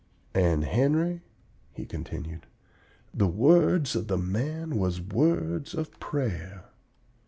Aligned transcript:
"And, 0.33 0.63
Henry," 0.65 1.21
he 1.73 1.85
continued, 1.85 2.47
"the 3.13 3.27
words 3.27 3.95
of 3.95 4.07
the 4.07 4.17
man 4.17 4.77
was 4.79 4.99
words 4.99 5.75
of 5.75 5.91
prayer. 5.99 6.65